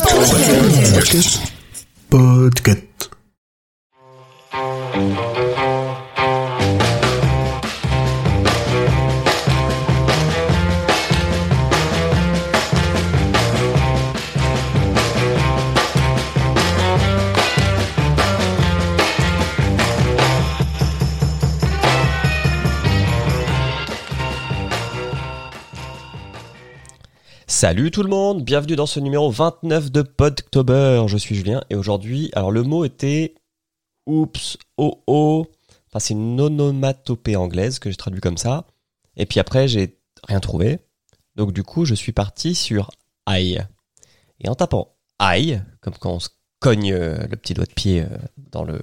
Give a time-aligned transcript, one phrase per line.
[0.00, 1.40] Podcast.
[2.10, 2.89] Podcast.
[27.60, 31.04] Salut tout le monde, bienvenue dans ce numéro 29 de Podctober.
[31.08, 33.34] Je suis Julien et aujourd'hui, alors le mot était
[34.06, 35.46] oups, oh oh.
[35.88, 38.66] Enfin, c'est une onomatopée anglaise que j'ai traduit comme ça.
[39.18, 40.78] Et puis après, j'ai rien trouvé.
[41.36, 42.90] Donc du coup, je suis parti sur
[43.26, 43.62] aïe.
[44.38, 48.00] Et en tapant aïe, comme quand on se cogne euh, le petit doigt de pied
[48.00, 48.80] euh, dans le,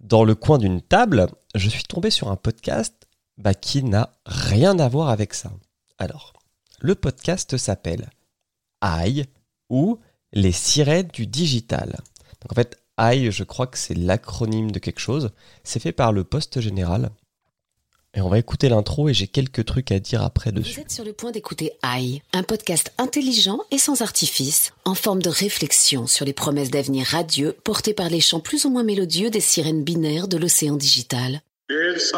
[0.00, 3.06] dans le coin d'une table, je suis tombé sur un podcast
[3.36, 5.52] bah, qui n'a rien à voir avec ça.
[5.98, 6.32] Alors,
[6.80, 8.10] le podcast s'appelle
[8.82, 9.26] AI
[9.70, 9.98] ou
[10.32, 11.96] les sirènes du digital.
[12.40, 15.30] Donc en fait, AI, je crois que c'est l'acronyme de quelque chose.
[15.64, 17.10] C'est fait par le Poste Général.
[18.14, 20.80] Et on va écouter l'intro et j'ai quelques trucs à dire après Vous dessus.
[20.80, 25.28] êtes sur le point d'écouter AI, un podcast intelligent et sans artifice, en forme de
[25.28, 29.40] réflexion sur les promesses d'avenir radieux portées par les chants plus ou moins mélodieux des
[29.40, 31.42] sirènes binaires de l'océan digital.
[31.70, 32.12] It's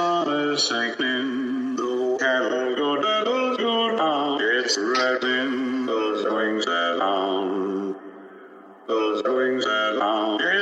[4.78, 6.64] wings.
[8.88, 9.66] Those wings.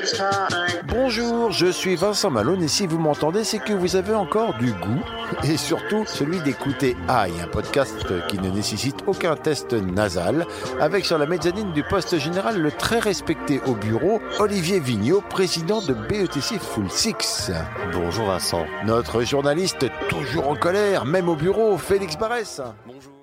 [0.00, 0.58] It's time.
[0.86, 4.72] Bonjour, je suis Vincent Malone et si vous m'entendez, c'est que vous avez encore du
[4.72, 5.02] goût
[5.44, 10.46] et surtout celui d'écouter AI, un podcast qui ne nécessite aucun test nasal,
[10.80, 15.80] avec sur la mezzanine du poste général le très respecté au bureau Olivier Vigneault, président
[15.82, 17.50] de BETC Full Six.
[17.92, 18.66] Bonjour Vincent.
[18.84, 22.60] Notre journaliste toujours en colère, même au bureau, Félix Barès.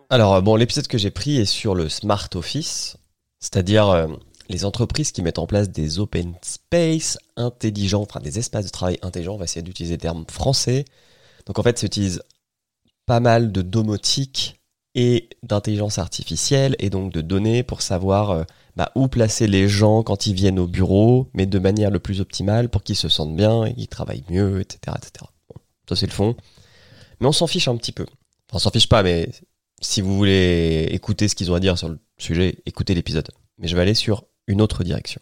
[0.10, 2.98] Alors euh, bon, l'épisode que j'ai pris est sur le Smart Office,
[3.40, 4.08] c'est-à-dire euh,
[4.50, 9.00] les entreprises qui mettent en place des open space intelligents, enfin des espaces de travail
[9.02, 10.86] intelligents, on va essayer d'utiliser des termes français.
[11.48, 12.22] Donc en fait, ça utilise
[13.06, 14.60] pas mal de domotique
[14.94, 18.44] et d'intelligence artificielle et donc de données pour savoir euh,
[18.76, 22.22] bah, où placer les gens quand ils viennent au bureau, mais de manière le plus
[22.22, 24.96] optimale pour qu'ils se sentent bien et qu'ils travaillent mieux, etc.
[24.98, 25.26] etc.
[25.90, 26.36] Ça c'est le fond.
[27.20, 28.04] Mais on s'en fiche un petit peu.
[28.04, 29.30] Enfin, on s'en fiche pas, mais
[29.86, 33.30] si vous voulez écouter ce qu'ils ont à dire sur le sujet, écoutez l'épisode.
[33.60, 35.22] Mais je vais aller sur une autre direction.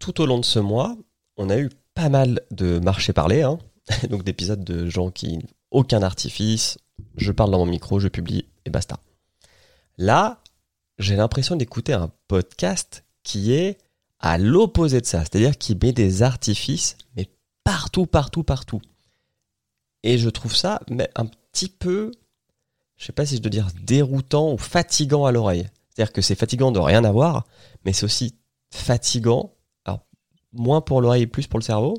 [0.00, 0.96] Tout au long de ce mois,
[1.36, 3.58] on a eu pas mal de marchés parlés, hein.
[4.10, 5.38] donc d'épisodes de gens qui
[5.70, 6.78] aucun artifice,
[7.16, 8.98] je parle dans mon micro, je publie et basta.
[9.96, 10.42] Là,
[10.98, 13.78] j'ai l'impression d'écouter un podcast qui est
[14.18, 17.28] à l'opposé de ça, c'est-à-dire qui met des artifices, mais
[17.62, 18.80] partout, partout, partout.
[20.02, 20.80] Et je trouve ça
[21.14, 22.10] un petit peu,
[22.96, 25.68] je sais pas si je dois dire déroutant ou fatigant à l'oreille.
[25.88, 27.44] C'est-à-dire que c'est fatigant de rien avoir,
[27.84, 28.34] mais c'est aussi
[28.72, 29.54] fatigant,
[29.84, 30.00] alors
[30.52, 31.94] moins pour l'oreille et plus pour le cerveau,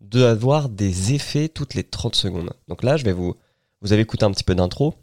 [0.00, 2.52] d'avoir des effets toutes les 30 secondes.
[2.68, 3.34] Donc là, je vais vous,
[3.82, 4.94] vous avez écouté un petit peu d'intro,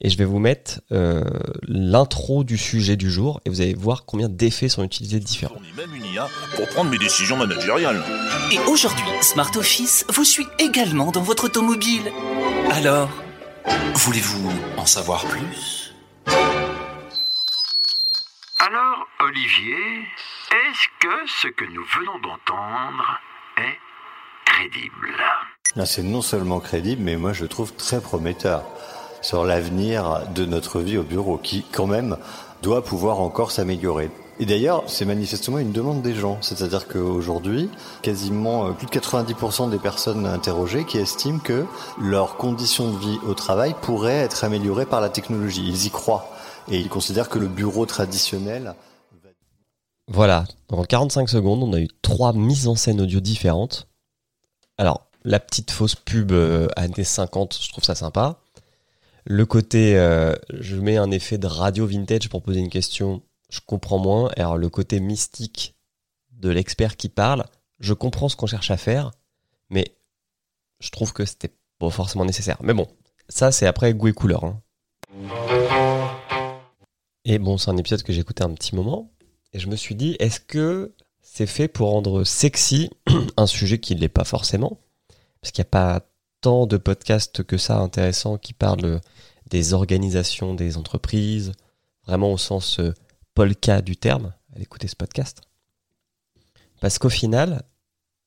[0.00, 1.24] et je vais vous mettre euh,
[1.62, 5.54] l'intro du sujet du jour, et vous allez voir combien d'effets sont utilisés différents.
[5.54, 8.00] fournis même une IA pour prendre mes décisions managériales.
[8.52, 12.12] Et aujourd'hui, Smart Office vous suit également dans votre automobile.
[12.70, 13.10] Alors,
[13.94, 15.94] voulez-vous en savoir plus?
[18.58, 20.06] Alors, Olivier,
[20.50, 23.20] est-ce que ce que nous venons d'entendre
[23.58, 23.78] est
[24.44, 25.14] crédible?
[25.84, 28.64] C'est non seulement crédible, mais moi je trouve très prometteur
[29.22, 32.16] sur l'avenir de notre vie au bureau, qui quand même
[32.62, 34.10] doit pouvoir encore s'améliorer.
[34.40, 36.38] Et d'ailleurs, c'est manifestement une demande des gens.
[36.40, 37.70] C'est-à-dire qu'aujourd'hui,
[38.02, 41.64] quasiment euh, plus de 90% des personnes interrogées qui estiment que
[42.00, 45.64] leurs conditions de vie au travail pourraient être améliorées par la technologie.
[45.64, 46.28] Ils y croient.
[46.68, 48.74] Et ils considèrent que le bureau traditionnel
[50.08, 53.86] Voilà, en 45 secondes, on a eu trois mises en scène audio différentes.
[54.78, 58.40] Alors, la petite fausse pub euh, années 50, je trouve ça sympa.
[59.24, 63.22] Le côté, euh, je mets un effet de radio vintage pour poser une question,
[63.54, 64.30] je comprends moins.
[64.36, 65.76] Alors, le côté mystique
[66.32, 67.44] de l'expert qui parle,
[67.78, 69.12] je comprends ce qu'on cherche à faire,
[69.70, 69.96] mais
[70.80, 72.58] je trouve que c'était pas forcément nécessaire.
[72.62, 72.88] Mais bon,
[73.28, 74.44] ça, c'est après goût et couleur.
[74.44, 74.60] hein.
[77.24, 79.12] Et bon, c'est un épisode que j'ai écouté un petit moment.
[79.52, 80.92] Et je me suis dit, est-ce que
[81.22, 82.90] c'est fait pour rendre sexy
[83.36, 84.80] un sujet qui ne l'est pas forcément?
[85.40, 86.00] Parce qu'il n'y a pas
[86.40, 89.00] tant de podcasts que ça intéressants qui parlent
[89.48, 91.52] des organisations des entreprises,
[92.04, 92.92] vraiment au sens euh,
[93.34, 95.42] polka du terme, à écouter ce podcast.
[96.80, 97.64] Parce qu'au final,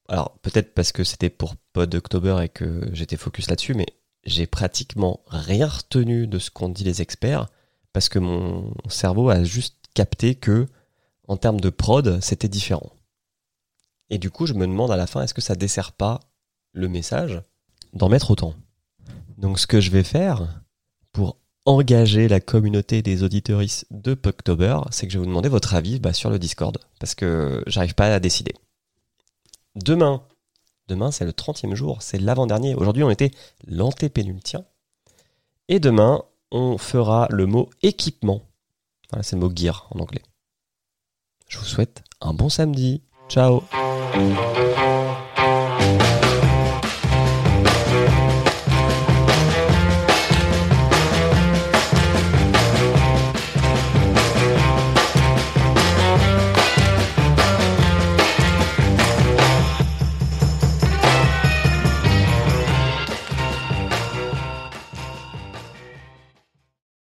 [0.08, 3.88] alors peut-être parce que c'était pour Pod October et que j'étais focus là-dessus, mais
[4.24, 7.48] j'ai pratiquement rien retenu de ce qu'ont dit les experts,
[7.94, 10.68] parce que mon cerveau a juste capté que,
[11.28, 12.92] en termes de prod, c'était différent.
[14.10, 16.20] Et du coup, je me demande à la fin, est-ce que ça dessert pas
[16.74, 17.42] le message
[17.94, 18.54] d'en mettre autant?
[19.38, 20.62] Donc, ce que je vais faire
[21.12, 25.76] pour engager la communauté des auditeuristes de Pucktober, c'est que je vais vous demander votre
[25.76, 28.54] avis bah, sur le Discord, parce que j'arrive pas à décider.
[29.76, 30.24] Demain,
[30.88, 32.74] demain c'est le 30e jour, c'est l'avant-dernier.
[32.74, 33.32] Aujourd'hui, on était
[33.68, 34.64] l'antépénultien.
[35.68, 38.42] Et demain, on fera le mot équipement.
[39.12, 40.24] Voilà, c'est le mot gear en anglais.
[41.50, 43.02] Je vous souhaite un bon samedi.
[43.28, 43.62] Ciao